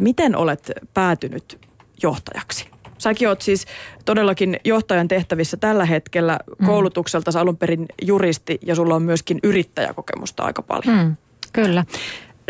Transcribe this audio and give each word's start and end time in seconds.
Miten 0.00 0.36
olet 0.36 0.72
päätynyt 0.94 1.58
johtajaksi? 2.02 2.68
Säkin 2.98 3.28
oot 3.28 3.42
siis 3.42 3.66
todellakin 4.04 4.56
johtajan 4.64 5.08
tehtävissä 5.08 5.56
tällä 5.56 5.84
hetkellä 5.84 6.38
mm. 6.58 6.66
koulutukselta 6.66 7.40
alun 7.40 7.56
perin 7.56 7.86
juristi 8.02 8.58
ja 8.66 8.74
sulla 8.74 8.94
on 8.94 9.02
myöskin 9.02 9.38
yrittäjäkokemusta 9.42 10.42
aika 10.42 10.62
paljon. 10.62 10.98
Mm, 10.98 11.16
kyllä. 11.52 11.84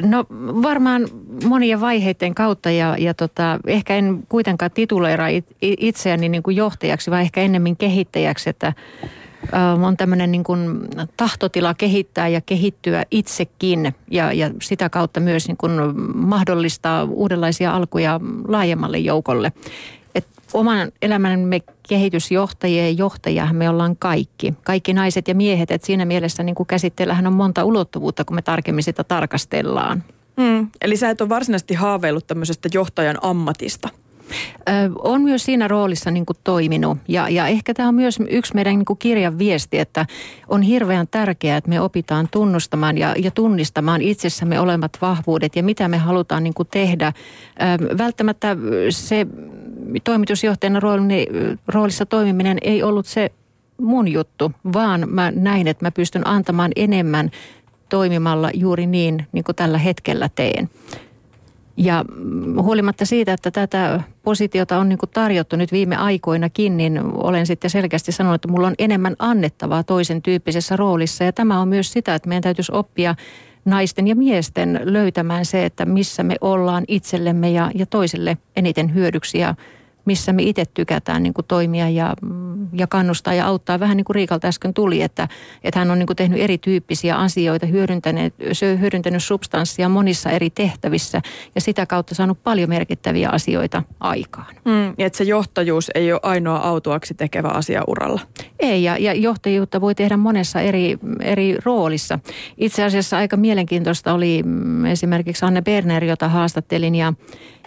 No 0.03 0.27
varmaan 0.63 1.09
monien 1.45 1.81
vaiheiden 1.81 2.35
kautta 2.35 2.71
ja, 2.71 2.97
ja 2.99 3.15
tota, 3.15 3.59
ehkä 3.67 3.97
en 3.97 4.23
kuitenkaan 4.29 4.71
tituleera 4.71 5.25
itseäni 5.61 6.29
niin 6.29 6.43
kuin 6.43 6.57
johtajaksi, 6.57 7.11
vaan 7.11 7.23
ehkä 7.23 7.41
ennemmin 7.41 7.77
kehittäjäksi, 7.77 8.51
että 8.51 8.73
on 9.83 9.97
tämmöinen 9.97 10.33
niin 10.33 10.45
kuin 10.45 10.81
tahtotila 11.17 11.75
kehittää 11.75 12.29
ja 12.29 12.41
kehittyä 12.41 13.05
itsekin 13.11 13.95
ja, 14.11 14.33
ja 14.33 14.51
sitä 14.63 14.89
kautta 14.89 15.21
myös 15.21 15.49
niin 15.49 15.57
kuin 15.57 15.73
mahdollistaa 16.15 17.05
uudenlaisia 17.05 17.75
alkuja 17.75 18.21
laajemmalle 18.49 18.99
joukolle. 18.99 19.53
Et 20.15 20.27
oman 20.53 20.93
elämämme 21.03 21.61
kehitysjohtajia 21.89 22.83
ja 22.83 22.91
johtajia 22.91 23.53
me 23.53 23.69
ollaan 23.69 23.97
kaikki. 23.97 24.55
Kaikki 24.65 24.93
naiset 24.93 25.29
ja 25.29 25.35
miehet, 25.35 25.71
että 25.71 25.87
siinä 25.87 26.05
mielessä 26.05 26.43
niin 26.43 26.55
kuin 26.55 26.67
käsitteellähän 26.67 27.27
on 27.27 27.33
monta 27.33 27.65
ulottuvuutta, 27.65 28.25
kun 28.25 28.35
me 28.35 28.43
tarkemmin 28.43 28.85
sitä 28.85 29.05
tarkastellaan. 29.05 30.05
Hmm. 30.41 30.69
Eli 30.81 30.97
sä 30.97 31.11
et 31.11 31.21
ole 31.21 31.29
varsinaisesti 31.29 31.75
haaveillut 31.75 32.27
tämmöisestä 32.27 32.69
johtajan 32.75 33.19
ammatista. 33.23 33.89
On 34.99 35.23
myös 35.23 35.45
siinä 35.45 35.69
roolissa 35.69 36.11
niin 36.11 36.27
kuin 36.27 36.37
toiminut 36.45 36.99
ja, 37.09 37.29
ja 37.29 37.47
ehkä 37.47 37.75
tämä 37.75 37.89
on 37.89 37.95
myös 37.95 38.19
yksi 38.31 38.55
meidän 38.55 38.79
niin 38.79 38.85
kuin 38.85 38.99
kirjan 38.99 39.39
viesti, 39.39 39.79
että 39.79 40.07
on 40.49 40.63
hirveän 40.63 41.09
tärkeää, 41.11 41.57
että 41.57 41.71
me 41.71 41.81
opitaan 41.81 42.29
tunnustamaan 42.31 42.99
ja, 42.99 43.15
ja 43.19 43.31
tunnistamaan 43.31 44.03
itsessämme 44.03 44.61
olevat 44.61 44.93
vahvuudet 45.01 45.57
ja 45.57 45.63
mitä 45.63 45.89
me 45.89 45.99
halutaan 45.99 46.45
niin 46.45 46.55
kuin 46.55 46.69
tehdä. 46.71 47.13
Välttämättä 47.99 48.57
se 48.91 49.27
toimitusjohtajana 50.05 50.81
roolissa 51.69 52.07
toimiminen 52.07 52.59
ei 52.63 52.83
ollut 52.83 53.07
se 53.07 53.33
mun 53.81 54.09
juttu, 54.09 54.53
vaan 54.73 55.05
mä 55.07 55.31
näin, 55.31 55.69
että 55.69 55.85
mä 55.85 55.91
pystyn 55.91 56.27
antamaan 56.27 56.71
enemmän 56.77 57.31
toimimalla 57.89 58.51
juuri 58.55 58.87
niin, 58.87 59.27
niin 59.33 59.45
kuin 59.45 59.57
tällä 59.57 59.79
hetkellä 59.79 60.31
teen. 60.35 60.71
Ja 61.77 62.05
huolimatta 62.63 63.07
siitä, 63.07 63.33
että 63.33 63.51
tätä 63.51 64.01
positiota 64.29 64.79
on 64.79 64.89
niin 64.89 64.99
tarjottu 65.15 65.57
nyt 65.57 65.73
viime 65.73 65.97
aikoinakin, 65.97 66.77
niin 66.77 67.01
olen 67.15 67.47
sitten 67.47 67.71
selkeästi 67.71 68.13
sanonut, 68.13 68.35
että 68.35 68.49
mulla 68.49 68.67
on 68.67 68.75
enemmän 68.79 69.17
annettavaa 69.19 69.83
toisen 69.83 70.23
tyyppisessä 70.23 70.77
roolissa. 70.77 71.25
Ja 71.25 71.33
tämä 71.33 71.61
on 71.61 71.69
myös 71.69 71.93
sitä, 71.93 72.15
että 72.15 72.29
meidän 72.29 72.43
täytyisi 72.43 72.73
oppia 72.75 73.15
naisten 73.65 74.09
ja 74.09 74.17
miesten 74.17 74.81
löytämään 74.85 75.45
se, 75.45 75.65
että 75.65 75.85
missä 75.85 76.23
me 76.23 76.37
ollaan 76.41 76.85
itsellemme 76.89 77.51
ja, 77.51 77.71
ja 77.75 77.87
toiselle 77.87 78.37
eniten 78.57 78.95
hyödyksi 78.95 79.39
ja 79.39 79.55
missä 80.09 80.33
me 80.33 80.43
itse 80.43 80.65
tykätään 80.75 81.23
niin 81.23 81.35
kuin 81.35 81.45
toimia 81.47 81.89
ja, 81.89 82.15
ja 82.73 82.87
kannustaa 82.87 83.35
ja 83.35 83.47
auttaa. 83.47 83.81
Vähän 83.81 83.97
niin 83.97 84.05
kuin 84.05 84.15
Riikalta 84.15 84.49
äsken 84.49 84.75
tuli, 84.75 85.03
että, 85.03 85.29
että 85.65 85.79
hän 85.81 85.91
on 85.91 85.99
niin 85.99 86.07
kuin 86.07 86.17
tehnyt 86.17 86.41
erityyppisiä 86.41 87.17
asioita, 87.17 87.67
hyödyntänyt, 87.67 88.35
hyödyntänyt 88.81 89.23
substanssia 89.23 89.89
monissa 89.89 90.31
eri 90.31 90.51
tehtävissä 90.51 91.23
ja 91.55 91.61
sitä 91.61 91.87
kautta 91.87 92.15
saanut 92.15 92.43
paljon 92.43 92.69
merkittäviä 92.69 93.29
asioita 93.31 93.83
aikaan. 94.01 94.55
Mm, 94.65 94.95
ja 94.99 95.07
että 95.07 95.17
se 95.17 95.25
johtajuus 95.25 95.91
ei 95.95 96.13
ole 96.13 96.21
ainoa 96.23 96.59
autuaksi 96.59 97.15
tekevä 97.15 97.49
asia 97.49 97.83
uralla. 97.87 98.21
Ei, 98.61 98.85
ja, 98.85 98.99
ja 98.99 99.15
johtajuutta 99.15 99.81
voi 99.81 99.95
tehdä 99.95 100.17
monessa 100.17 100.61
eri, 100.61 100.99
eri 101.21 101.57
roolissa. 101.65 102.19
Itse 102.57 102.85
asiassa 102.85 103.17
aika 103.17 103.37
mielenkiintoista 103.37 104.13
oli 104.13 104.43
mm, 104.45 104.87
esimerkiksi 104.87 105.45
Anne 105.45 105.63
Berner, 105.63 106.05
jota 106.05 106.29
haastattelin 106.29 106.95
ja 106.95 107.13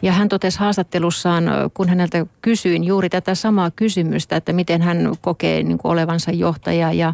ja 0.02 0.12
hän 0.12 0.30
totesi 0.30 0.60
haastattelussaan, 0.60 1.44
kun 1.74 1.90
häneltä 1.90 2.26
kysyin 2.42 2.84
juuri 2.84 3.10
tätä 3.10 3.36
samaa 3.36 3.72
kysymystä, 3.72 4.36
että 4.36 4.54
miten 4.54 4.82
hän 4.82 5.16
kokee 5.22 5.64
niin 5.64 5.78
kuin 5.78 5.92
olevansa 5.92 6.32
johtaja 6.32 6.94
ja, 6.94 7.14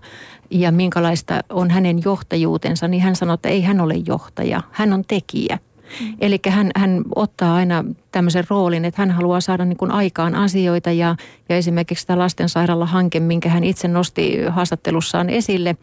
ja 0.52 0.72
minkälaista 0.72 1.42
on 1.50 1.72
hänen 1.72 2.02
johtajuutensa, 2.06 2.88
niin 2.88 3.04
hän 3.04 3.16
sanoi, 3.16 3.34
että 3.34 3.50
ei 3.50 3.62
hän 3.62 3.82
ole 3.82 3.94
johtaja, 4.08 4.62
hän 4.72 4.94
on 4.94 5.04
tekijä. 5.08 5.60
Mm. 6.02 6.18
Eli 6.22 6.40
hän, 6.50 6.72
hän 6.76 7.02
ottaa 7.16 7.56
aina 7.56 7.86
tämmöisen 8.12 8.44
roolin, 8.50 8.86
että 8.86 9.02
hän 9.02 9.12
haluaa 9.12 9.42
saada 9.42 9.66
niin 9.66 9.78
kuin 9.78 9.92
aikaan 9.92 10.36
asioita 10.36 10.92
ja, 10.92 11.16
ja 11.50 11.56
esimerkiksi 11.56 12.08
tämä 12.08 12.20
lastensairaala-hanke, 12.20 13.20
minkä 13.20 13.50
hän 13.50 13.64
itse 13.64 13.88
nosti 13.88 14.44
haastattelussaan 14.50 15.30
esille, 15.30 15.76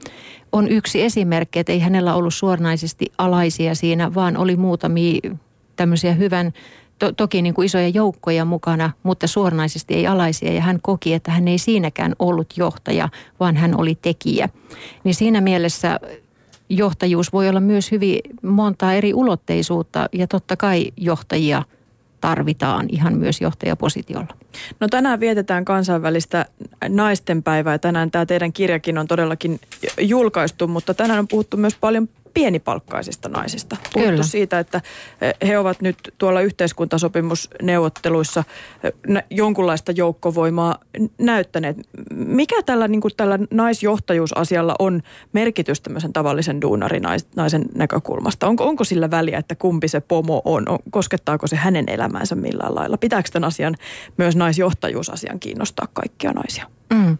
on 0.52 0.68
yksi 0.68 1.02
esimerkki, 1.02 1.58
että 1.58 1.72
ei 1.72 1.80
hänellä 1.80 2.14
ollut 2.14 2.34
suoranaisesti 2.34 3.12
alaisia 3.18 3.74
siinä, 3.74 4.14
vaan 4.14 4.36
oli 4.36 4.56
muutamia 4.56 5.20
tämmöisiä 5.76 6.12
hyvän 6.12 6.52
to, 6.98 7.12
toki 7.12 7.42
niin 7.42 7.54
kuin 7.54 7.66
isoja 7.66 7.88
joukkoja 7.88 8.44
mukana, 8.44 8.90
mutta 9.02 9.26
suoranaisesti 9.26 9.94
ei 9.94 10.06
alaisia. 10.06 10.52
Ja 10.52 10.60
hän 10.60 10.78
koki, 10.82 11.14
että 11.14 11.30
hän 11.30 11.48
ei 11.48 11.58
siinäkään 11.58 12.14
ollut 12.18 12.54
johtaja, 12.56 13.08
vaan 13.40 13.56
hän 13.56 13.80
oli 13.80 13.98
tekijä. 14.02 14.48
Niin 15.04 15.14
siinä 15.14 15.40
mielessä 15.40 16.00
johtajuus 16.68 17.32
voi 17.32 17.48
olla 17.48 17.60
myös 17.60 17.90
hyvin 17.90 18.18
montaa 18.42 18.94
eri 18.94 19.14
ulotteisuutta 19.14 20.08
ja 20.12 20.26
totta 20.26 20.56
kai 20.56 20.92
johtajia 20.96 21.62
tarvitaan 22.20 22.86
ihan 22.88 23.18
myös 23.18 23.40
johtajapositiolla. 23.40 24.36
No 24.80 24.88
tänään 24.88 25.20
vietetään 25.20 25.64
kansainvälistä 25.64 26.46
naistenpäivää. 26.88 27.78
Tänään 27.78 28.10
tämä 28.10 28.26
teidän 28.26 28.52
kirjakin 28.52 28.98
on 28.98 29.06
todellakin 29.06 29.60
julkaistu, 30.00 30.66
mutta 30.66 30.94
tänään 30.94 31.18
on 31.18 31.28
puhuttu 31.28 31.56
myös 31.56 31.74
paljon 31.80 32.08
pienipalkkaisista 32.34 33.28
naisista. 33.28 33.76
Puhuttu 33.92 34.10
Kyllä. 34.10 34.22
siitä, 34.22 34.58
että 34.58 34.80
eh, 35.20 35.48
he 35.48 35.58
ovat 35.58 35.82
nyt 35.82 35.96
tuolla 36.18 36.40
yhteiskuntasopimusneuvotteluissa 36.40 38.44
eh, 38.82 39.22
jonkunlaista 39.30 39.92
joukkovoimaa 39.92 40.78
näyttäneet. 41.18 41.76
Mikä 42.14 42.62
tällä, 42.62 42.88
niin 42.88 43.00
kuin 43.00 43.16
tällä 43.16 43.38
naisjohtajuusasialla 43.50 44.74
on 44.78 45.02
merkitys 45.32 45.80
tämmöisen 45.80 46.12
tavallisen 46.12 46.60
duunarinaisen 46.60 47.64
näkökulmasta? 47.74 48.46
Onko, 48.46 48.64
onko 48.64 48.84
sillä 48.84 49.10
väliä, 49.10 49.38
että 49.38 49.54
kumpi 49.54 49.88
se 49.88 50.00
pomo 50.00 50.42
on? 50.44 50.64
Koskettaako 50.90 51.46
se 51.46 51.56
hänen 51.56 51.84
elämäänsä 51.88 52.34
millään 52.34 52.74
lailla? 52.74 52.98
Pitääkö 52.98 53.28
tämän 53.32 53.46
asian, 53.46 53.74
myös 54.16 54.36
naisjohtajuusasian 54.36 55.40
kiinnostaa 55.40 55.88
kaikkia 55.92 56.32
naisia? 56.32 56.66
Mm. 56.94 57.18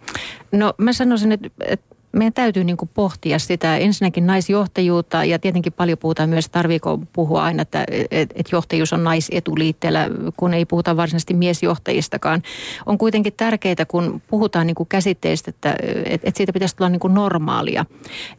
No 0.52 0.75
mä 0.78 0.92
sanoisin, 0.92 1.32
että, 1.32 1.48
että 1.60 1.94
meidän 2.14 2.32
täytyy 2.32 2.64
niin 2.64 2.76
pohtia 2.94 3.38
sitä 3.38 3.76
ensinnäkin 3.76 4.26
naisjohtajuutta 4.26 5.25
ja 5.25 5.38
tietenkin 5.38 5.72
paljon 5.72 5.98
puhutaan 5.98 6.28
myös, 6.28 6.48
tarviiko 6.48 7.00
puhua 7.12 7.44
aina, 7.44 7.62
että, 7.62 7.86
että 8.10 8.42
johtajuus 8.52 8.92
on 8.92 9.04
naisetuliitteellä, 9.04 10.10
kun 10.36 10.54
ei 10.54 10.64
puhuta 10.64 10.97
varsinaisesti 10.97 11.34
miesjohtajistakaan. 11.34 12.42
On 12.86 12.98
kuitenkin 12.98 13.32
tärkeää, 13.36 13.84
kun 13.88 14.22
puhutaan 14.26 14.66
niin 14.66 14.76
käsitteistä, 14.88 15.50
että, 15.50 15.76
että 16.06 16.32
siitä 16.34 16.52
pitäisi 16.52 16.76
tulla 16.76 16.88
niin 16.88 17.14
normaalia. 17.14 17.86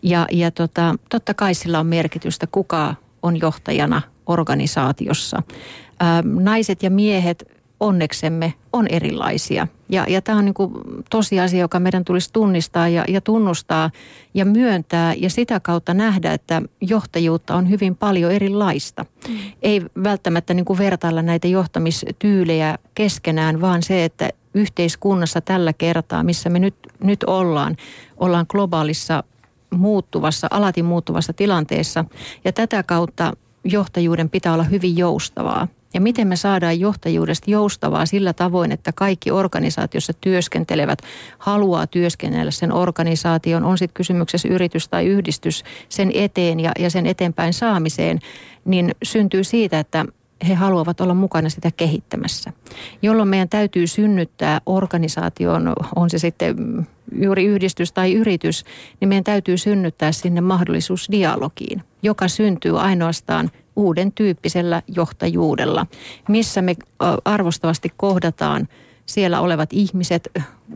Ja, 0.02 0.28
ja 0.32 0.52
tota, 0.52 0.96
totta 1.10 1.34
kai 1.34 1.54
sillä 1.54 1.80
on 1.80 1.88
merkitystä, 1.88 2.48
kuka 2.48 2.96
on 3.24 3.40
johtajana 3.40 4.02
organisaatiossa. 4.26 5.44
naiset 6.24 6.84
ja 6.84 6.90
miehet 6.90 7.56
onneksemme 7.80 8.54
on 8.74 8.88
erilaisia. 8.88 9.68
Ja, 9.90 10.06
ja 10.10 10.22
tämä 10.22 10.38
on 10.38 10.46
niin 10.46 10.54
kuin 10.54 10.74
tosiasia, 11.10 11.60
joka 11.60 11.80
meidän 11.80 12.06
tulisi 12.06 12.30
tunnistaa 12.34 12.88
ja, 12.88 13.06
ja 13.08 13.22
tunnustaa 13.22 13.92
ja 14.34 14.46
myöntää 14.46 15.14
ja 15.14 15.30
sitä 15.30 15.60
kautta 15.60 15.94
nähdä, 15.94 16.34
että 16.34 16.62
johtajuutta 16.82 17.56
on 17.56 17.70
hyvin 17.70 17.96
paljon 17.96 18.32
erilaista. 18.32 19.06
Mm. 19.28 19.38
Ei 19.62 19.82
välttämättä 20.04 20.54
niin 20.54 20.66
kuin 20.66 20.80
vertailla 20.80 21.22
näitä 21.22 21.48
johtamistyylejä 21.48 22.78
keskenään, 22.96 23.62
vaan 23.62 23.84
se, 23.84 24.06
että 24.06 24.30
yhteiskunnassa 24.54 25.42
tällä 25.42 25.74
kertaa, 25.74 26.24
missä 26.24 26.50
me 26.50 26.60
nyt, 26.60 26.76
nyt 27.04 27.24
ollaan, 27.24 27.76
ollaan 28.18 28.46
globaalissa 28.50 29.24
muuttuvassa, 29.76 30.48
alati 30.52 30.84
muuttuvassa 30.84 31.34
tilanteessa. 31.34 32.06
Ja 32.46 32.52
tätä 32.52 32.84
kautta 32.84 33.34
johtajuuden 33.64 34.30
pitää 34.30 34.54
olla 34.54 34.64
hyvin 34.64 34.98
joustavaa. 34.98 35.68
Ja 35.96 36.02
miten 36.02 36.28
me 36.28 36.36
saadaan 36.36 36.80
johtajuudesta 36.80 37.52
joustavaa 37.52 38.06
sillä 38.06 38.34
tavoin, 38.34 38.72
että 38.72 38.92
kaikki 38.96 39.32
organisaatiossa 39.32 40.14
työskentelevät 40.14 41.00
haluaa 41.38 41.88
työskennellä 41.88 42.52
sen 42.52 42.72
organisaation, 42.72 43.64
on 43.64 43.78
sitten 43.78 43.94
kysymyksessä 43.94 44.48
yritys 44.48 44.88
tai 44.88 45.06
yhdistys, 45.06 45.64
sen 45.90 46.12
eteen 46.14 46.60
ja, 46.60 46.72
ja 46.80 46.90
sen 46.90 47.06
eteenpäin 47.06 47.54
saamiseen, 47.54 48.20
niin 48.66 48.92
syntyy 49.04 49.44
siitä, 49.44 49.80
että 49.80 50.06
he 50.48 50.54
haluavat 50.54 51.02
olla 51.02 51.14
mukana 51.14 51.50
sitä 51.50 51.72
kehittämässä. 51.78 52.54
Jolloin 53.02 53.30
meidän 53.30 53.50
täytyy 53.50 53.88
synnyttää 53.88 54.62
organisaation, 54.66 55.74
on 55.96 56.10
se 56.10 56.20
sitten 56.20 56.88
juuri 57.12 57.46
yhdistys 57.46 57.92
tai 57.92 58.14
yritys, 58.14 58.66
niin 59.00 59.10
meidän 59.10 59.24
täytyy 59.24 59.58
synnyttää 59.58 60.12
sinne 60.12 60.42
mahdollisuus 60.42 61.08
dialogiin, 61.12 61.84
joka 62.02 62.28
syntyy 62.28 62.80
ainoastaan 62.80 63.52
uuden 63.76 64.12
tyyppisellä 64.12 64.82
johtajuudella, 64.88 65.86
missä 66.30 66.62
me 66.62 66.76
arvostavasti 67.26 67.94
kohdataan 67.98 68.68
siellä 69.06 69.42
olevat 69.42 69.70
ihmiset, 69.74 70.30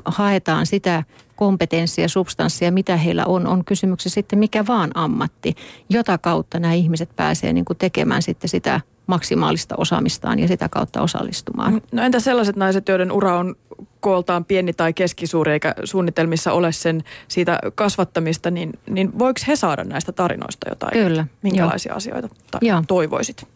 haetaan 0.06 0.66
sitä 0.66 1.04
kompetenssia, 1.36 2.08
substanssia, 2.08 2.72
mitä 2.72 2.98
heillä 2.98 3.26
on. 3.26 3.48
On 3.48 3.66
kysymyksessä 3.66 4.14
sitten 4.14 4.40
mikä 4.40 4.66
vaan 4.68 4.92
ammatti, 4.96 5.56
jota 5.90 6.18
kautta 6.18 6.60
nämä 6.60 6.74
ihmiset 6.74 7.10
pääsee 7.16 7.54
niin 7.54 7.66
kuin 7.66 7.78
tekemään 7.78 8.22
sitten 8.22 8.50
sitä 8.50 8.82
maksimaalista 9.08 9.76
osaamistaan 9.78 10.40
ja 10.40 10.48
sitä 10.48 10.70
kautta 10.70 11.02
osallistumaan. 11.02 11.82
No 11.92 12.04
entä 12.04 12.20
sellaiset 12.20 12.56
naiset, 12.56 12.88
joiden 12.88 13.12
ura 13.12 13.38
on 13.38 13.56
kooltaan 14.00 14.46
pieni 14.46 14.74
tai 14.74 14.94
keskisuuri 14.94 15.52
eikä 15.52 15.76
suunnitelmissa 15.84 16.54
ole 16.54 16.72
sen 16.72 17.04
siitä 17.28 17.60
kasvattamista, 17.76 18.52
niin, 18.52 18.74
niin 18.90 19.20
voiko 19.20 19.40
he 19.48 19.56
saada 19.56 19.84
näistä 19.84 20.12
tarinoista 20.12 20.70
jotain? 20.70 20.94
Kyllä. 20.94 21.26
Minkälaisia 21.42 21.92
jo. 21.92 21.96
asioita 21.96 22.30
ta- 22.52 22.60
Joo. 22.62 22.84
toivoisit? 22.88 23.48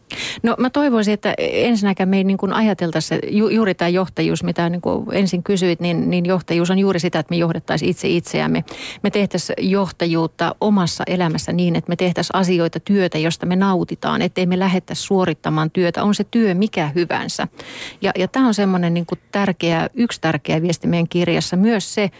No 0.42 0.56
mä 0.58 0.70
toivoisin, 0.70 1.14
että 1.14 1.34
ensinnäkään 1.38 2.08
me 2.08 2.16
ei 2.16 2.24
niin 2.24 2.36
kuin 2.36 2.52
ajateltaisi 2.52 3.14
ju, 3.30 3.48
juuri 3.48 3.74
tämä 3.74 3.88
johtajuus, 3.88 4.42
mitä 4.42 4.68
niin 4.68 4.80
kuin 4.80 5.06
ensin 5.12 5.42
kysyit, 5.42 5.80
niin, 5.80 6.10
niin 6.10 6.26
johtajuus 6.26 6.70
on 6.70 6.78
juuri 6.78 7.00
sitä, 7.00 7.18
että 7.18 7.30
me 7.30 7.36
johdettaisiin 7.36 7.90
itse 7.90 8.08
itseämme. 8.08 8.64
Me 9.02 9.10
tehtäisiin 9.10 9.70
johtajuutta 9.70 10.54
omassa 10.60 11.04
elämässä 11.06 11.52
niin, 11.52 11.76
että 11.76 11.88
me 11.88 11.96
tehtäisiin 11.96 12.36
asioita, 12.36 12.80
työtä, 12.80 13.18
josta 13.18 13.46
me 13.46 13.56
nautitaan, 13.56 14.22
ettei 14.22 14.46
me 14.46 14.58
lähettäisi 14.58 15.02
suorittamaan 15.02 15.70
työtä. 15.70 16.02
On 16.02 16.14
se 16.14 16.24
työ 16.30 16.54
mikä 16.54 16.90
hyvänsä. 16.94 17.48
Ja, 18.02 18.12
ja 18.18 18.28
tämä 18.28 18.46
on 18.46 18.54
semmoinen 18.54 18.94
niin 18.94 19.06
kuin 19.06 19.18
tärkeä, 19.32 19.90
yksi 19.94 20.20
tärkeä 20.20 20.33
viesti 20.62 20.86
meidän 20.86 21.08
kirjassa. 21.08 21.56
Myös 21.56 21.94
se, 21.94 22.10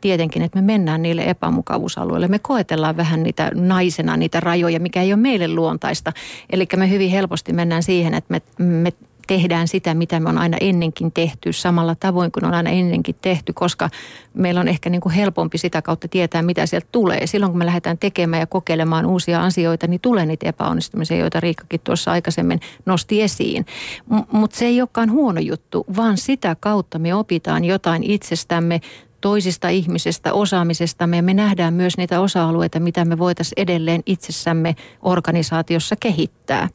tietenkin, 0.00 0.42
että 0.42 0.60
me 0.60 0.72
mennään 0.72 1.02
niille 1.02 1.22
epämukavuusalueille. 1.22 2.28
Me 2.28 2.38
koetellaan 2.38 2.96
vähän 2.96 3.22
niitä 3.22 3.50
naisena, 3.54 4.16
niitä 4.16 4.40
rajoja, 4.40 4.80
mikä 4.80 5.02
ei 5.02 5.12
ole 5.12 5.20
meille 5.20 5.48
luontaista. 5.48 6.12
Eli 6.50 6.68
me 6.76 6.90
hyvin 6.90 7.10
helposti 7.10 7.52
mennään 7.52 7.82
siihen, 7.82 8.14
että 8.14 8.34
me, 8.34 8.64
me 8.64 8.92
tehdään 9.30 9.68
sitä, 9.68 9.94
mitä 9.94 10.20
me 10.20 10.28
on 10.28 10.38
aina 10.38 10.56
ennenkin 10.60 11.12
tehty 11.12 11.52
samalla 11.52 11.94
tavoin 11.94 12.32
kuin 12.32 12.44
on 12.44 12.54
aina 12.54 12.70
ennenkin 12.70 13.14
tehty, 13.22 13.52
koska 13.52 13.90
meillä 14.34 14.60
on 14.60 14.68
ehkä 14.68 14.90
niin 14.90 15.00
kuin 15.00 15.14
helpompi 15.14 15.58
sitä 15.58 15.82
kautta 15.82 16.08
tietää, 16.08 16.42
mitä 16.42 16.66
sieltä 16.66 16.86
tulee. 16.92 17.26
Silloin 17.26 17.52
kun 17.52 17.58
me 17.58 17.66
lähdetään 17.66 17.98
tekemään 17.98 18.40
ja 18.40 18.46
kokeilemaan 18.46 19.06
uusia 19.06 19.44
asioita, 19.44 19.86
niin 19.86 20.00
tulee 20.00 20.26
niitä 20.26 20.48
epäonnistumisia, 20.48 21.16
joita 21.16 21.40
Riikkakin 21.40 21.80
tuossa 21.84 22.10
aikaisemmin 22.10 22.60
nosti 22.86 23.22
esiin. 23.22 23.66
M- 24.10 24.36
Mutta 24.38 24.56
se 24.56 24.66
ei 24.66 24.80
olekaan 24.80 25.10
huono 25.10 25.40
juttu, 25.40 25.84
vaan 25.96 26.16
sitä 26.16 26.56
kautta 26.60 26.98
me 26.98 27.14
opitaan 27.14 27.64
jotain 27.64 28.02
itsestämme, 28.02 28.80
toisista 29.20 29.68
ihmisistä, 29.68 30.32
osaamisesta. 30.32 31.06
Me, 31.06 31.22
me 31.22 31.34
nähdään 31.34 31.74
myös 31.74 31.96
niitä 31.96 32.20
osa-alueita, 32.20 32.80
mitä 32.80 33.04
me 33.04 33.18
voitaisiin 33.18 33.62
edelleen 33.62 34.02
itsessämme 34.06 34.76
organisaatiossa 35.02 35.96
kehittää. 35.96 36.68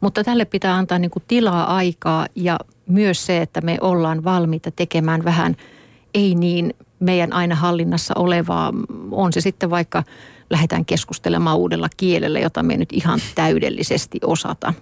Mutta 0.00 0.24
tälle 0.24 0.44
pitää 0.44 0.76
antaa 0.76 0.98
niin 0.98 1.10
kuin 1.10 1.22
tilaa 1.28 1.76
aikaa 1.76 2.26
ja 2.34 2.58
myös 2.86 3.26
se, 3.26 3.42
että 3.42 3.60
me 3.60 3.78
ollaan 3.80 4.24
valmiita 4.24 4.70
tekemään 4.70 5.24
vähän 5.24 5.56
ei 6.14 6.34
niin 6.34 6.74
meidän 7.00 7.32
aina 7.32 7.54
hallinnassa 7.54 8.14
olevaa. 8.16 8.72
On 9.10 9.32
se 9.32 9.40
sitten 9.40 9.70
vaikka 9.70 10.04
lähdetään 10.50 10.84
keskustelemaan 10.84 11.58
uudella 11.58 11.88
kielellä, 11.96 12.40
jota 12.40 12.62
me 12.62 12.76
nyt 12.76 12.92
ihan 12.92 13.20
täydellisesti 13.34 14.18
osata. 14.24 14.74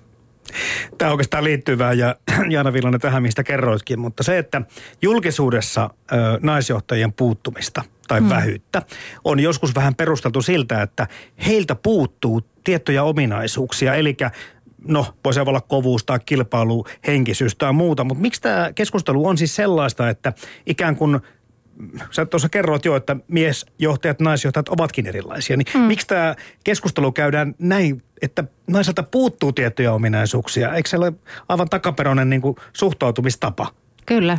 Tämä 0.98 1.10
oikeastaan 1.10 1.44
liittyy 1.44 1.78
vähän 1.78 1.98
ja 1.98 2.16
Jaana 2.50 2.72
Villanen 2.72 3.00
tähän, 3.00 3.22
mistä 3.22 3.42
kerroitkin, 3.42 3.98
mutta 3.98 4.22
se, 4.22 4.38
että 4.38 4.62
julkisuudessa 5.02 5.90
ö, 6.12 6.16
naisjohtajien 6.42 7.12
puuttumista 7.12 7.84
tai 8.08 8.20
hmm. 8.20 8.28
vähyyttä 8.28 8.82
on 9.24 9.40
joskus 9.40 9.74
vähän 9.74 9.94
perusteltu 9.94 10.42
siltä, 10.42 10.82
että 10.82 11.06
heiltä 11.46 11.74
puuttuu 11.74 12.40
tiettyjä 12.64 13.02
ominaisuuksia, 13.02 13.94
eli 13.94 14.16
no, 14.84 15.06
voisi 15.24 15.40
olla 15.40 15.60
kovuus 15.60 16.04
tai 16.04 16.20
kilpailu, 16.26 16.86
henkisyys 17.06 17.56
tai 17.56 17.72
muuta, 17.72 18.04
mutta 18.04 18.22
miksi 18.22 18.40
tämä 18.40 18.70
keskustelu 18.74 19.26
on 19.26 19.38
siis 19.38 19.56
sellaista, 19.56 20.08
että 20.08 20.32
ikään 20.66 20.96
kuin 20.96 21.20
sä 22.10 22.26
tuossa 22.26 22.48
kerroit 22.48 22.84
jo, 22.84 22.96
että 22.96 23.16
miesjohtajat, 23.28 24.20
naisjohtajat 24.20 24.68
ovatkin 24.68 25.06
erilaisia, 25.06 25.56
niin 25.56 25.66
hmm. 25.74 25.82
miksi 25.82 26.06
tämä 26.06 26.34
keskustelu 26.64 27.12
käydään 27.12 27.54
näin 27.58 28.02
että 28.22 28.44
naiselta 28.66 29.02
puuttuu 29.02 29.52
tiettyjä 29.52 29.92
ominaisuuksia. 29.92 30.74
Eikö 30.74 30.88
se 30.88 30.96
ole 30.96 31.12
aivan 31.48 31.68
takaperoinen 31.68 32.30
niin 32.30 32.42
kuin 32.42 32.56
suhtautumistapa? 32.72 33.66
Kyllä, 34.06 34.38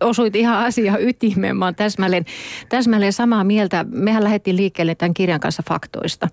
osuit 0.00 0.36
ihan 0.36 0.58
asia 0.58 0.98
ytimeen. 0.98 1.56
Mä 1.56 1.64
oon 1.64 1.74
täsmälleen, 1.74 2.24
täsmälleen 2.68 3.12
samaa 3.12 3.44
mieltä. 3.44 3.84
Mehän 3.88 4.24
lähdettiin 4.24 4.56
liikkeelle 4.56 4.94
tämän 4.94 5.14
kirjan 5.14 5.40
kanssa 5.40 5.62
faktoista. 5.68 6.28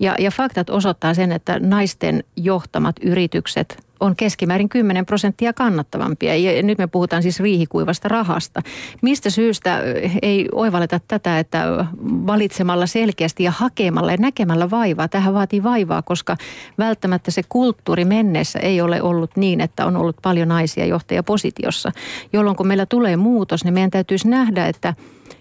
Ja, 0.00 0.14
ja 0.18 0.30
faktat 0.30 0.70
osoittaa 0.70 1.14
sen, 1.14 1.32
että 1.32 1.58
naisten 1.60 2.24
johtamat 2.36 2.96
yritykset 3.02 3.85
on 4.00 4.16
keskimäärin 4.16 4.68
10 4.68 5.06
prosenttia 5.06 5.52
kannattavampia. 5.52 6.36
Ja 6.36 6.62
nyt 6.62 6.78
me 6.78 6.86
puhutaan 6.86 7.22
siis 7.22 7.40
riihikuivasta 7.40 8.08
rahasta. 8.08 8.62
Mistä 9.02 9.30
syystä 9.30 9.82
ei 10.22 10.48
oivalleta 10.52 11.00
tätä, 11.08 11.38
että 11.38 11.86
valitsemalla 12.26 12.86
selkeästi 12.86 13.44
ja 13.44 13.50
hakemalla 13.50 14.12
ja 14.12 14.18
näkemällä 14.20 14.70
vaivaa. 14.70 15.08
Tähän 15.08 15.34
vaatii 15.34 15.62
vaivaa, 15.62 16.02
koska 16.02 16.36
välttämättä 16.78 17.30
se 17.30 17.42
kulttuuri 17.48 18.04
menneessä 18.04 18.58
ei 18.58 18.80
ole 18.80 19.02
ollut 19.02 19.36
niin, 19.36 19.60
että 19.60 19.86
on 19.86 19.96
ollut 19.96 20.16
paljon 20.22 20.48
naisia 20.48 20.86
johtajapositiossa. 20.86 21.92
Jolloin 22.32 22.56
kun 22.56 22.66
meillä 22.66 22.86
tulee 22.86 23.16
muutos, 23.16 23.64
niin 23.64 23.74
meidän 23.74 23.90
täytyisi 23.90 24.28
nähdä, 24.28 24.66
että 24.66 24.94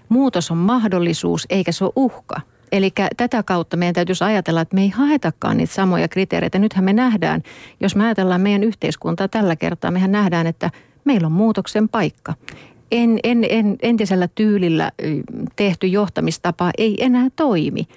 muutos 0.09 0.51
on 0.51 0.57
mahdollisuus 0.57 1.45
eikä 1.49 1.71
se 1.71 1.83
ole 1.83 1.93
uhka. 1.95 2.41
Eli 2.71 2.91
tätä 3.17 3.43
kautta 3.43 3.77
meidän 3.77 3.95
täytyisi 3.95 4.23
ajatella, 4.23 4.61
että 4.61 4.75
me 4.75 4.81
ei 4.81 4.89
haetakaan 4.89 5.57
niitä 5.57 5.73
samoja 5.73 6.07
kriteereitä. 6.07 6.59
Nythän 6.59 6.83
me 6.85 6.93
nähdään, 6.93 7.43
jos 7.79 7.95
me 7.95 8.05
ajatellaan 8.05 8.41
meidän 8.41 8.63
yhteiskuntaa 8.63 9.27
tällä 9.27 9.55
kertaa, 9.55 9.91
mehän 9.91 10.11
nähdään, 10.11 10.47
että 10.47 10.71
meillä 11.05 11.25
on 11.25 11.31
muutoksen 11.31 11.89
paikka. 11.89 12.33
En, 12.91 13.19
en, 13.23 13.45
en, 13.49 13.75
entisellä 13.81 14.27
tyylillä 14.35 14.91
tehty 15.55 15.87
johtamistapa 15.87 16.71
ei 16.77 17.03
enää 17.03 17.27
toimi. 17.35 17.87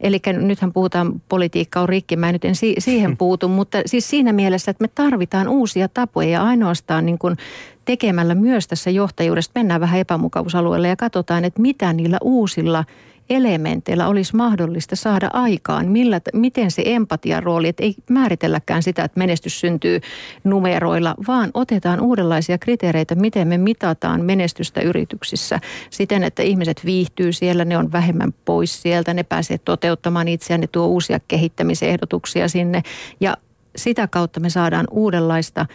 Eli 0.00 0.20
nythän 0.40 0.72
puhutaan, 0.72 1.22
politiikka 1.28 1.80
on 1.80 1.88
rikki, 1.88 2.16
mä 2.16 2.32
nyt 2.32 2.44
en 2.44 2.56
si- 2.56 2.74
siihen 2.78 3.16
puutu, 3.16 3.48
mutta 3.48 3.78
siis 3.86 4.10
siinä 4.10 4.32
mielessä, 4.32 4.70
että 4.70 4.84
me 4.84 4.88
tarvitaan 4.94 5.48
uusia 5.48 5.88
tapoja 5.88 6.28
ja 6.28 6.44
ainoastaan 6.44 7.06
niin 7.06 7.18
kuin 7.18 7.36
tekemällä 7.84 8.34
myös 8.34 8.66
tässä 8.66 8.90
johtajuudesta 8.90 9.52
mennään 9.54 9.80
vähän 9.80 10.00
epämukavuusalueelle 10.00 10.88
ja 10.88 10.96
katsotaan, 10.96 11.44
että 11.44 11.62
mitä 11.62 11.92
niillä 11.92 12.18
uusilla 12.22 12.84
elementeillä 13.30 14.08
olisi 14.08 14.36
mahdollista 14.36 14.96
saada 14.96 15.30
aikaan, 15.32 15.88
millä, 15.88 16.20
miten 16.32 16.70
se 16.70 16.82
empatian 16.86 17.42
rooli, 17.42 17.68
että 17.68 17.82
ei 17.82 17.94
määritelläkään 18.10 18.82
sitä, 18.82 19.04
että 19.04 19.18
menestys 19.18 19.60
syntyy 19.60 20.00
numeroilla, 20.44 21.14
vaan 21.28 21.50
otetaan 21.54 22.00
uudenlaisia 22.00 22.58
kriteereitä, 22.58 23.14
miten 23.14 23.48
me 23.48 23.58
mitataan 23.58 24.24
menestystä 24.24 24.80
yrityksissä 24.80 25.60
siten, 25.90 26.22
että 26.22 26.42
ihmiset 26.42 26.84
viihtyy 26.84 27.32
siellä, 27.32 27.64
ne 27.64 27.78
on 27.78 27.92
vähemmän 27.92 28.34
pois 28.44 28.82
sieltä, 28.82 29.14
ne 29.14 29.22
pääsee 29.22 29.58
toteuttamaan 29.58 30.28
itseään, 30.28 30.60
ne 30.60 30.66
tuo 30.66 30.86
uusia 30.86 31.20
kehittämisehdotuksia 31.28 32.48
sinne 32.48 32.82
ja 33.20 33.36
sitä 33.76 34.06
kautta 34.06 34.40
me 34.40 34.50
saadaan 34.50 34.86
uudenlaista 34.90 35.66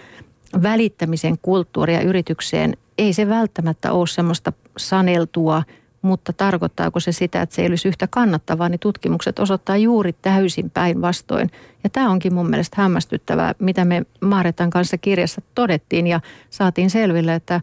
välittämisen 0.63 1.37
kulttuuria 1.41 2.01
yritykseen. 2.01 2.77
Ei 2.97 3.13
se 3.13 3.29
välttämättä 3.29 3.91
ole 3.91 4.07
semmoista 4.07 4.53
saneltua– 4.77 5.63
mutta 6.01 6.33
tarkoittaako 6.33 6.99
se 6.99 7.11
sitä, 7.11 7.41
että 7.41 7.55
se 7.55 7.61
ei 7.61 7.67
olisi 7.67 7.87
yhtä 7.87 8.07
kannattavaa, 8.07 8.69
niin 8.69 8.79
tutkimukset 8.79 9.39
osoittaa 9.39 9.77
juuri 9.77 10.15
täysin 10.21 10.69
päinvastoin. 10.69 11.51
Ja 11.83 11.89
tämä 11.89 12.09
onkin 12.09 12.33
mun 12.33 12.49
mielestä 12.49 12.81
hämmästyttävää, 12.81 13.55
mitä 13.59 13.85
me 13.85 14.03
Maaretan 14.21 14.69
kanssa 14.69 14.97
kirjassa 14.97 15.41
todettiin 15.55 16.07
ja 16.07 16.19
saatiin 16.49 16.89
selville, 16.89 17.35
että 17.35 17.61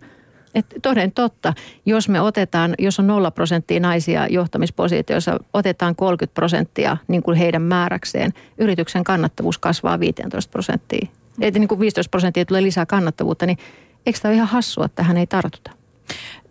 että 0.54 0.76
toden 0.82 1.12
totta, 1.12 1.54
jos 1.86 2.08
me 2.08 2.20
otetaan, 2.20 2.74
jos 2.78 2.98
on 2.98 3.06
nolla 3.06 3.30
prosenttia 3.30 3.80
naisia 3.80 4.26
johtamispositioissa, 4.26 5.38
otetaan 5.52 5.96
30 5.96 6.34
prosenttia 6.34 6.96
niin 7.08 7.22
kuin 7.22 7.36
heidän 7.36 7.62
määräkseen, 7.62 8.32
yrityksen 8.58 9.04
kannattavuus 9.04 9.58
kasvaa 9.58 10.00
15 10.00 10.50
prosenttia. 10.50 11.08
Että 11.40 11.60
niin 11.60 11.68
kuin 11.68 11.80
15 11.80 12.10
prosenttia 12.10 12.44
tulee 12.44 12.62
lisää 12.62 12.86
kannattavuutta, 12.86 13.46
niin 13.46 13.58
eikö 14.06 14.18
tämä 14.22 14.30
ole 14.30 14.36
ihan 14.36 14.48
hassua, 14.48 14.84
että 14.84 14.96
tähän 14.96 15.16
ei 15.16 15.26
tartuta? 15.26 15.77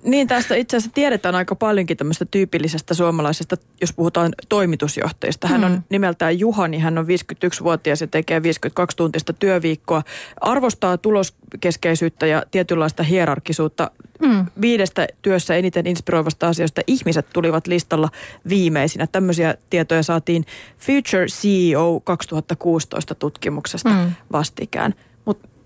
Niin, 0.03 0.27
tästä 0.27 0.55
itse 0.55 0.77
asiassa 0.77 0.93
tiedetään 0.93 1.35
aika 1.35 1.55
paljonkin 1.55 1.97
tämmöistä 1.97 2.25
tyypillisestä 2.31 2.93
suomalaisesta, 2.93 3.55
jos 3.81 3.93
puhutaan 3.93 4.33
toimitusjohtajista. 4.49 5.47
Hän 5.47 5.63
on 5.63 5.71
mm. 5.71 5.83
nimeltään 5.89 6.39
Juhani, 6.39 6.71
niin 6.71 6.81
hän 6.81 6.97
on 6.97 7.05
51-vuotias 7.05 8.01
ja 8.01 8.07
tekee 8.07 8.39
52-tuntista 8.39 9.33
työviikkoa. 9.39 10.03
Arvostaa 10.41 10.97
tuloskeskeisyyttä 10.97 12.27
ja 12.27 12.43
tietynlaista 12.51 13.03
hierarkisuutta. 13.03 13.91
Mm. 14.19 14.45
Viidestä 14.61 15.07
työssä 15.21 15.55
eniten 15.55 15.87
inspiroivasta 15.87 16.47
asiasta 16.47 16.81
ihmiset 16.87 17.27
tulivat 17.33 17.67
listalla 17.67 18.09
viimeisinä. 18.49 19.07
Tämmöisiä 19.07 19.55
tietoja 19.69 20.03
saatiin 20.03 20.45
Future 20.77 21.25
CEO 21.25 22.01
2016 22.03 23.15
tutkimuksesta 23.15 23.89
mm. 23.89 24.11
vastikään. 24.31 24.93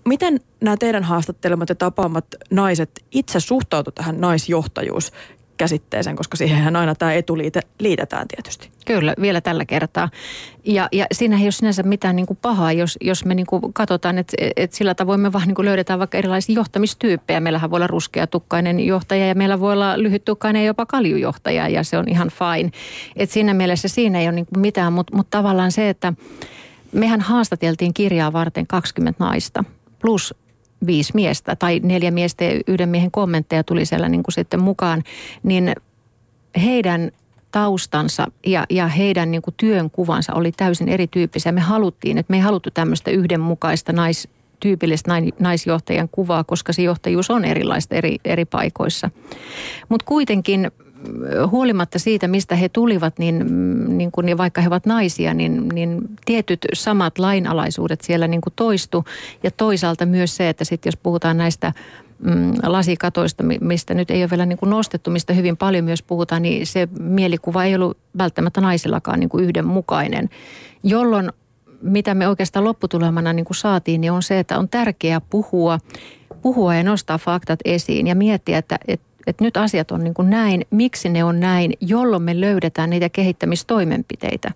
Miten 0.04 0.40
nämä 0.60 0.76
teidän 0.76 1.02
haastattelemat 1.02 1.68
ja 1.68 1.74
tapaamat 1.74 2.24
naiset 2.50 2.90
itse 3.10 3.40
suhtautuivat 3.40 3.94
tähän 3.94 4.20
naisjohtajuus 4.20 5.12
käsitteeseen, 5.56 6.16
koska 6.16 6.36
siihen 6.36 6.76
aina 6.76 6.94
tämä 6.94 7.12
etuliite 7.12 7.60
liitetään 7.78 8.28
tietysti. 8.28 8.70
Kyllä, 8.86 9.14
vielä 9.20 9.40
tällä 9.40 9.64
kertaa. 9.64 10.08
Ja, 10.64 10.88
ja 10.92 11.06
siinä 11.12 11.36
ei 11.36 11.42
ole 11.42 11.50
sinänsä 11.50 11.82
mitään 11.82 12.16
niin 12.16 12.26
kuin 12.26 12.38
pahaa, 12.42 12.72
jos, 12.72 12.98
jos 13.00 13.24
me 13.24 13.34
niin 13.34 13.46
kuin 13.46 13.72
katsotaan, 13.72 14.18
että, 14.18 14.32
että 14.56 14.76
sillä 14.76 14.94
tavoin 14.94 15.20
me 15.20 15.32
vaan 15.32 15.48
niin 15.48 15.54
kuin 15.54 15.66
löydetään 15.66 15.98
vaikka 15.98 16.18
erilaisia 16.18 16.54
johtamistyyppejä. 16.54 17.40
Meillähän 17.40 17.70
voi 17.70 17.76
olla 17.76 17.86
ruskeatukkainen 17.86 18.80
johtaja 18.80 19.26
ja 19.26 19.34
meillä 19.34 19.60
voi 19.60 19.72
olla 19.72 20.02
lyhyttukkainen 20.02 20.62
ja 20.62 20.66
jopa 20.66 20.86
kaljujohtaja 20.86 21.68
ja 21.68 21.84
se 21.84 21.98
on 21.98 22.08
ihan 22.08 22.28
fine. 22.28 22.70
Et 23.16 23.30
siinä 23.30 23.54
mielessä 23.54 23.88
siinä 23.88 24.20
ei 24.20 24.26
ole 24.26 24.34
niin 24.34 24.46
kuin 24.46 24.60
mitään, 24.60 24.92
mutta, 24.92 25.16
mutta 25.16 25.38
tavallaan 25.38 25.72
se, 25.72 25.88
että 25.88 26.12
mehän 26.92 27.20
haastateltiin 27.20 27.94
kirjaa 27.94 28.32
varten 28.32 28.66
20 28.66 29.24
naista 29.24 29.64
plus 30.02 30.34
viisi 30.86 31.12
miestä 31.14 31.56
tai 31.56 31.80
neljä 31.82 32.10
miestä 32.10 32.44
ja 32.44 32.60
yhden 32.66 32.88
miehen 32.88 33.10
kommentteja 33.10 33.64
tuli 33.64 33.86
siellä 33.86 34.08
niin 34.08 34.22
kuin 34.22 34.32
sitten 34.32 34.60
mukaan, 34.60 35.02
niin 35.42 35.72
heidän 36.62 37.10
taustansa 37.50 38.26
ja, 38.46 38.66
ja 38.70 38.88
heidän 38.88 39.30
niin 39.30 39.42
kuin 39.42 39.54
työn 39.56 39.90
kuvansa 39.90 40.34
oli 40.34 40.52
täysin 40.52 40.88
erityyppisiä. 40.88 41.52
Me 41.52 41.60
haluttiin, 41.60 42.18
että 42.18 42.30
me 42.30 42.36
ei 42.36 42.42
haluttu 42.42 42.70
tämmöistä 42.70 43.10
yhdenmukaista 43.10 43.92
nais, 43.92 44.28
tyypillistä 44.60 45.12
naisjohtajan 45.38 46.08
kuvaa, 46.08 46.44
koska 46.44 46.72
se 46.72 46.82
johtajuus 46.82 47.30
on 47.30 47.44
erilaista 47.44 47.94
eri, 47.94 48.16
eri 48.24 48.44
paikoissa. 48.44 49.10
Mutta 49.88 50.04
kuitenkin 50.04 50.70
huolimatta 51.50 51.98
siitä, 51.98 52.28
mistä 52.28 52.56
he 52.56 52.68
tulivat, 52.68 53.18
niin, 53.18 53.46
niin 53.98 54.12
kun, 54.12 54.28
ja 54.28 54.38
vaikka 54.38 54.60
he 54.60 54.68
ovat 54.68 54.86
naisia, 54.86 55.34
niin, 55.34 55.68
niin 55.68 56.00
tietyt 56.24 56.66
samat 56.74 57.18
lainalaisuudet 57.18 58.00
siellä 58.00 58.28
niin 58.28 58.40
kuin 58.40 58.52
toistu. 58.56 59.04
Ja 59.42 59.50
toisaalta 59.50 60.06
myös 60.06 60.36
se, 60.36 60.48
että 60.48 60.64
sitten 60.64 60.88
jos 60.90 60.96
puhutaan 60.96 61.36
näistä 61.36 61.72
mm, 62.18 62.52
lasikatoista, 62.62 63.44
mistä 63.60 63.94
nyt 63.94 64.10
ei 64.10 64.22
ole 64.22 64.30
vielä 64.30 64.46
niin 64.46 64.58
kuin 64.58 64.70
nostettu, 64.70 65.10
mistä 65.10 65.32
hyvin 65.32 65.56
paljon 65.56 65.84
myös 65.84 66.02
puhutaan, 66.02 66.42
niin 66.42 66.66
se 66.66 66.88
mielikuva 67.00 67.64
ei 67.64 67.74
ollut 67.74 67.98
välttämättä 68.18 68.60
naisellakaan 68.60 69.20
niin 69.20 69.30
kuin 69.30 69.44
yhdenmukainen, 69.44 70.30
jolloin 70.82 71.30
mitä 71.82 72.14
me 72.14 72.28
oikeastaan 72.28 72.64
lopputulemana 72.64 73.32
niin 73.32 73.44
kuin 73.44 73.56
saatiin, 73.56 74.00
niin 74.00 74.12
on 74.12 74.22
se, 74.22 74.38
että 74.38 74.58
on 74.58 74.68
tärkeää 74.68 75.20
puhua, 75.20 75.78
puhua 76.42 76.74
ja 76.74 76.82
nostaa 76.82 77.18
faktat 77.18 77.58
esiin 77.64 78.06
ja 78.06 78.14
miettiä, 78.14 78.58
että, 78.58 78.78
että 78.88 79.11
että 79.26 79.44
nyt 79.44 79.56
asiat 79.56 79.90
on 79.90 80.04
niin 80.04 80.14
kuin 80.14 80.30
näin, 80.30 80.66
miksi 80.70 81.08
ne 81.08 81.24
on 81.24 81.40
näin, 81.40 81.72
jolloin 81.80 82.22
me 82.22 82.40
löydetään 82.40 82.90
niitä 82.90 83.08
kehittämistoimenpiteitä. 83.08 84.50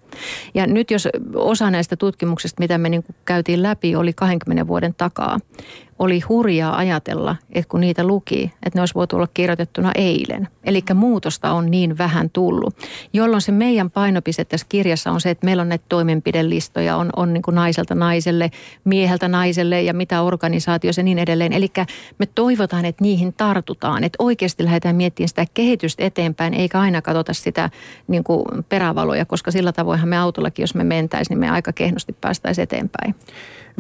Ja 0.55 0.67
nyt 0.67 0.91
jos 0.91 1.09
osa 1.35 1.71
näistä 1.71 1.97
tutkimuksista, 1.97 2.61
mitä 2.61 2.79
me 2.79 2.89
niin 2.89 3.03
kuin 3.03 3.17
käytiin 3.25 3.63
läpi, 3.63 3.97
oli 3.97 4.13
20 4.13 4.67
vuoden 4.67 4.95
takaa, 4.95 5.39
oli 5.99 6.21
hurjaa 6.21 6.77
ajatella, 6.77 7.37
että 7.53 7.69
kun 7.69 7.81
niitä 7.81 8.05
luki, 8.05 8.53
että 8.67 8.79
ne 8.79 8.81
olisi 8.83 8.95
voitu 8.95 9.17
olla 9.17 9.29
kirjoitettuna 9.35 9.93
eilen. 9.95 10.49
Eli 10.65 10.83
muutosta 10.95 11.53
on 11.53 11.71
niin 11.71 11.99
vähän 11.99 12.31
tullut. 12.31 12.77
Jolloin 13.13 13.43
se 13.43 13.53
meidän 13.53 13.91
painopiste 13.91 14.45
tässä 14.45 14.67
kirjassa 14.69 15.11
on 15.11 15.21
se, 15.21 15.31
että 15.31 15.45
meillä 15.45 15.61
on 15.61 15.69
näitä 15.69 15.85
toimenpidelistoja, 15.89 16.97
on, 16.97 17.11
on 17.17 17.33
niin 17.33 17.43
kuin 17.43 17.55
naiselta 17.55 17.95
naiselle, 17.95 18.51
mieheltä 18.85 19.29
naiselle 19.29 19.83
ja 19.83 19.95
mitä 19.95 20.23
organisaatio 20.23 20.91
ja 20.97 21.03
niin 21.03 21.19
edelleen. 21.19 21.53
Eli 21.53 21.71
me 22.19 22.27
toivotaan, 22.27 22.85
että 22.85 23.05
niihin 23.05 23.33
tartutaan, 23.33 24.05
että 24.05 24.17
oikeasti 24.19 24.65
lähdetään 24.65 24.97
miettimään 24.97 25.29
sitä 25.29 25.45
kehitystä 25.55 26.05
eteenpäin, 26.05 26.55
eikä 26.55 26.81
aina 26.81 27.03
katsota 27.03 27.35
sitä 27.35 27.71
niin 28.09 28.25
kuin 28.25 28.45
perävaloja, 28.69 29.25
koska 29.25 29.51
sillä 29.51 29.73
tavoinhan 29.73 30.09
me 30.09 30.19
autollakin, 30.19 30.63
jos 30.63 30.75
me 30.75 30.85
mentäisiin, 30.85 31.35
niin 31.35 31.41
me 31.41 31.51
aika 31.51 31.73
kehnosti 31.73 32.13
päästäisiin 32.13 32.63
eteenpäin. 32.63 33.15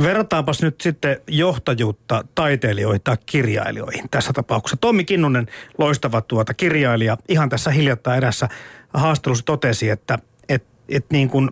Verrataanpas 0.02 0.62
nyt 0.62 0.80
sitten 0.80 1.20
johtajuutta 1.28 2.24
taiteilijoita 2.34 3.16
kirjailijoihin 3.26 4.08
tässä 4.10 4.32
tapauksessa. 4.32 4.76
Tommi 4.76 5.04
Kinnunen, 5.04 5.46
loistava 5.78 6.20
tuota 6.20 6.54
kirjailija, 6.54 7.16
ihan 7.28 7.48
tässä 7.48 7.70
hiljattain 7.70 8.16
erässä 8.16 8.48
haastattelussa 8.94 9.44
totesi, 9.44 9.90
että 9.90 10.18
et, 10.48 10.64
et 10.88 11.06
niin 11.10 11.30
kuin 11.30 11.50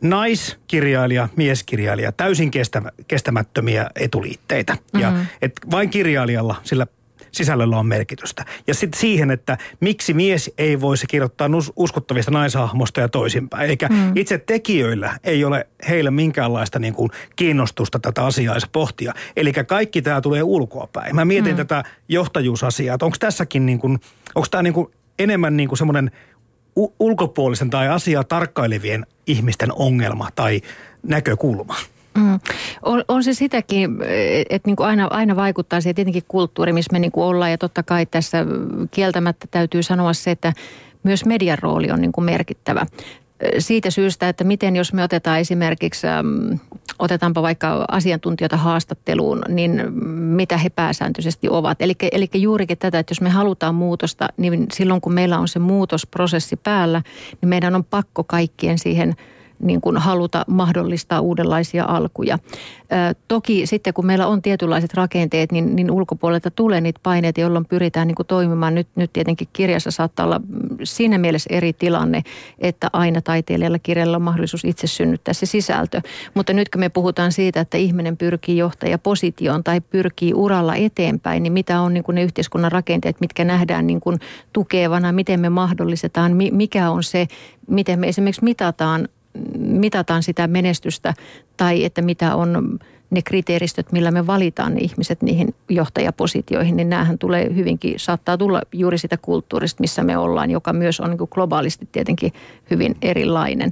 naiskirjailija, 0.00 1.28
mieskirjailija, 1.36 2.12
täysin 2.12 2.50
kestämä, 2.50 2.90
kestämättömiä 3.08 3.90
etuliitteitä. 3.96 4.72
Mm-hmm. 4.72 5.00
Ja 5.00 5.12
et 5.42 5.52
vain 5.70 5.90
kirjailijalla, 5.90 6.54
sillä 6.64 6.86
sisällöllä 7.32 7.78
on 7.78 7.86
merkitystä. 7.86 8.44
Ja 8.66 8.74
sitten 8.74 9.00
siihen, 9.00 9.30
että 9.30 9.58
miksi 9.80 10.14
mies 10.14 10.50
ei 10.58 10.80
voisi 10.80 11.06
kirjoittaa 11.06 11.48
uskottavista 11.76 12.30
naishahmosta 12.30 13.00
ja 13.00 13.08
toisinpäin. 13.08 13.70
Eikä 13.70 13.88
mm. 13.88 14.12
itse 14.16 14.38
tekijöillä 14.38 15.18
ei 15.24 15.44
ole 15.44 15.66
heillä 15.88 16.10
minkäänlaista 16.10 16.78
niin 16.78 16.94
kuin 16.94 17.10
kiinnostusta 17.36 17.98
tätä 17.98 18.24
asiaa 18.24 18.56
pohtia. 18.72 19.12
Eli 19.36 19.52
kaikki 19.52 20.02
tämä 20.02 20.20
tulee 20.20 20.42
ulkoapäin. 20.42 21.14
Mä 21.14 21.24
mietin 21.24 21.52
mm. 21.52 21.56
tätä 21.56 21.84
johtajuusasiaa, 22.08 22.94
että 22.94 23.06
onko 23.06 23.16
tässäkin 23.20 23.66
niin 23.66 23.78
kuin, 23.78 23.98
onko 24.34 24.48
tämä 24.50 24.62
niin 24.62 24.74
kuin 24.74 24.86
enemmän 25.18 25.56
niin 25.56 25.68
kuin 25.68 25.78
semmoinen 25.78 26.10
ulkopuolisen 26.98 27.70
tai 27.70 27.88
asiaa 27.88 28.24
tarkkailevien 28.24 29.06
ihmisten 29.26 29.72
ongelma 29.72 30.28
tai 30.34 30.60
näkökulma? 31.02 31.76
Mm. 32.14 32.40
On, 32.82 33.04
on 33.08 33.24
se 33.24 33.34
sitäkin, 33.34 33.98
että 34.50 34.68
niin 34.68 34.76
aina, 34.78 35.06
aina 35.10 35.36
vaikuttaa 35.36 35.80
siihen 35.80 35.94
tietenkin 35.94 36.22
kulttuuri, 36.28 36.72
missä 36.72 36.92
me 36.92 36.98
niin 36.98 37.12
kuin 37.12 37.24
ollaan. 37.24 37.50
Ja 37.50 37.58
totta 37.58 37.82
kai 37.82 38.06
tässä 38.06 38.46
kieltämättä 38.90 39.46
täytyy 39.50 39.82
sanoa 39.82 40.12
se, 40.12 40.30
että 40.30 40.52
myös 41.02 41.24
median 41.24 41.58
rooli 41.58 41.90
on 41.90 42.00
niin 42.00 42.12
kuin 42.12 42.24
merkittävä. 42.24 42.86
Siitä 43.58 43.90
syystä, 43.90 44.28
että 44.28 44.44
miten 44.44 44.76
jos 44.76 44.92
me 44.92 45.04
otetaan 45.04 45.38
esimerkiksi, 45.38 46.06
otetaanpa 46.98 47.42
vaikka 47.42 47.84
asiantuntijoita 47.88 48.56
haastatteluun, 48.56 49.42
niin 49.48 49.92
mitä 50.14 50.56
he 50.56 50.70
pääsääntöisesti 50.70 51.48
ovat. 51.48 51.82
Eli, 51.82 51.94
eli 52.12 52.28
juurikin 52.34 52.78
tätä, 52.78 52.98
että 52.98 53.10
jos 53.10 53.20
me 53.20 53.30
halutaan 53.30 53.74
muutosta, 53.74 54.28
niin 54.36 54.66
silloin 54.72 55.00
kun 55.00 55.12
meillä 55.12 55.38
on 55.38 55.48
se 55.48 55.58
muutosprosessi 55.58 56.56
päällä, 56.56 57.02
niin 57.40 57.48
meidän 57.48 57.74
on 57.74 57.84
pakko 57.84 58.24
kaikkien 58.24 58.78
siihen– 58.78 59.14
niin 59.60 59.80
kuin 59.80 59.96
haluta 59.96 60.44
mahdollistaa 60.48 61.20
uudenlaisia 61.20 61.84
alkuja. 61.84 62.38
Toki 63.28 63.66
sitten 63.66 63.94
kun 63.94 64.06
meillä 64.06 64.26
on 64.26 64.42
tietynlaiset 64.42 64.94
rakenteet, 64.94 65.52
niin, 65.52 65.76
niin 65.76 65.90
ulkopuolelta 65.90 66.50
tulee 66.50 66.80
niitä 66.80 67.00
paineita, 67.02 67.40
jolloin 67.40 67.64
pyritään 67.64 68.08
niin 68.08 68.14
kuin 68.14 68.26
toimimaan. 68.26 68.74
Nyt, 68.74 68.88
nyt 68.96 69.12
tietenkin 69.12 69.48
kirjassa 69.52 69.90
saattaa 69.90 70.26
olla 70.26 70.40
siinä 70.82 71.18
mielessä 71.18 71.50
eri 71.52 71.72
tilanne, 71.72 72.22
että 72.58 72.90
aina 72.92 73.20
taiteilijalla 73.20 73.78
kirjalla 73.78 74.16
on 74.16 74.22
mahdollisuus 74.22 74.64
itse 74.64 74.86
synnyttää 74.86 75.34
se 75.34 75.46
sisältö. 75.46 76.00
Mutta 76.34 76.52
nyt 76.52 76.68
kun 76.68 76.80
me 76.80 76.88
puhutaan 76.88 77.32
siitä, 77.32 77.60
että 77.60 77.78
ihminen 77.78 78.16
pyrkii 78.16 78.56
johtajapositioon 78.56 79.64
tai 79.64 79.80
pyrkii 79.80 80.34
uralla 80.34 80.74
eteenpäin, 80.74 81.42
niin 81.42 81.52
mitä 81.52 81.80
on 81.80 81.94
niin 81.94 82.04
kuin 82.04 82.14
ne 82.14 82.22
yhteiskunnan 82.22 82.72
rakenteet, 82.72 83.20
mitkä 83.20 83.44
nähdään 83.44 83.86
niin 83.86 84.00
kuin 84.00 84.18
tukevana, 84.52 85.12
miten 85.12 85.40
me 85.40 85.48
mahdollistetaan, 85.48 86.36
mikä 86.52 86.90
on 86.90 87.02
se, 87.02 87.26
miten 87.66 87.98
me 87.98 88.08
esimerkiksi 88.08 88.44
mitataan 88.44 89.08
mitataan 89.58 90.22
sitä 90.22 90.46
menestystä 90.46 91.14
tai 91.56 91.84
että 91.84 92.02
mitä 92.02 92.34
on 92.34 92.78
ne 93.10 93.22
kriteeristöt, 93.22 93.92
millä 93.92 94.10
me 94.10 94.26
valitaan 94.26 94.74
ne 94.74 94.80
ihmiset 94.80 95.22
niihin 95.22 95.54
johtajapositioihin, 95.68 96.76
niin 96.76 96.90
näähän 96.90 97.18
tulee 97.18 97.54
hyvinkin, 97.54 97.94
saattaa 97.98 98.38
tulla 98.38 98.62
juuri 98.72 98.98
sitä 98.98 99.16
kulttuurista, 99.16 99.80
missä 99.80 100.02
me 100.02 100.18
ollaan, 100.18 100.50
joka 100.50 100.72
myös 100.72 101.00
on 101.00 101.10
niin 101.10 101.28
globaalisti 101.30 101.88
tietenkin 101.92 102.32
hyvin 102.70 102.96
erilainen. 103.02 103.70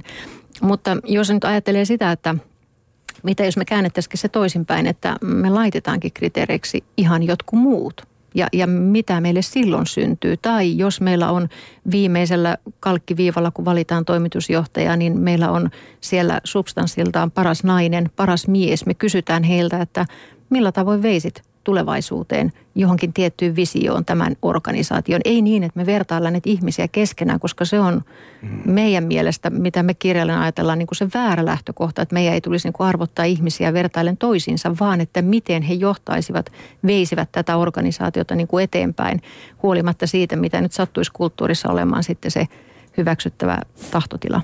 Mutta 0.61 0.97
jos 1.03 1.29
nyt 1.29 1.43
ajattelee 1.43 1.85
sitä, 1.85 2.11
että 2.11 2.35
mitä 3.23 3.45
jos 3.45 3.57
me 3.57 3.65
käännettäisikin 3.65 4.19
se 4.19 4.29
toisinpäin, 4.29 4.87
että 4.87 5.15
me 5.21 5.49
laitetaankin 5.49 6.13
kriteereiksi 6.13 6.83
ihan 6.97 7.23
jotkut 7.23 7.59
muut 7.59 8.08
ja, 8.35 8.47
ja 8.53 8.67
mitä 8.67 9.21
meille 9.21 9.41
silloin 9.41 9.85
syntyy. 9.85 10.37
Tai 10.37 10.77
jos 10.77 11.01
meillä 11.01 11.31
on 11.31 11.49
viimeisellä 11.91 12.57
kalkkiviivalla, 12.79 13.51
kun 13.51 13.65
valitaan 13.65 14.05
toimitusjohtaja, 14.05 14.95
niin 14.95 15.19
meillä 15.19 15.51
on 15.51 15.69
siellä 16.01 16.41
substanssiltaan 16.43 17.31
paras 17.31 17.63
nainen, 17.63 18.09
paras 18.15 18.47
mies. 18.47 18.85
Me 18.85 18.93
kysytään 18.93 19.43
heiltä, 19.43 19.81
että 19.81 20.05
millä 20.49 20.71
tavoin 20.71 21.01
veisit 21.01 21.48
tulevaisuuteen 21.63 22.51
johonkin 22.75 23.13
tiettyyn 23.13 23.55
visioon 23.55 24.05
tämän 24.05 24.35
organisaation. 24.41 25.21
Ei 25.25 25.41
niin, 25.41 25.63
että 25.63 25.79
me 25.79 25.85
vertaillaan 25.85 26.33
näitä 26.33 26.49
ihmisiä 26.49 26.87
keskenään, 26.87 27.39
koska 27.39 27.65
se 27.65 27.79
on 27.79 28.01
mm. 28.41 28.61
meidän 28.65 29.03
mielestä, 29.03 29.49
mitä 29.49 29.83
me 29.83 29.93
kirjallinen 29.93 30.41
ajatellaan, 30.41 30.79
niin 30.79 30.87
kuin 30.87 30.97
se 30.97 31.07
väärä 31.13 31.45
lähtökohta, 31.45 32.01
että 32.01 32.13
meidän 32.13 32.33
ei 32.33 32.41
tulisi 32.41 32.67
niin 32.67 32.73
kuin 32.73 32.87
arvottaa 32.87 33.25
ihmisiä 33.25 33.73
vertailen 33.73 34.17
toisiinsa, 34.17 34.75
vaan 34.79 35.01
että 35.01 35.21
miten 35.21 35.61
he 35.61 35.73
johtaisivat, 35.73 36.51
veisivät 36.85 37.29
tätä 37.31 37.57
organisaatiota 37.57 38.35
niin 38.35 38.47
kuin 38.47 38.63
eteenpäin, 38.63 39.21
huolimatta 39.63 40.07
siitä, 40.07 40.35
mitä 40.35 40.61
nyt 40.61 40.71
sattuisi 40.71 41.11
kulttuurissa 41.11 41.69
olemaan 41.69 42.03
sitten 42.03 42.31
se 42.31 42.47
hyväksyttävä 42.97 43.57
tahtotila. 43.91 44.41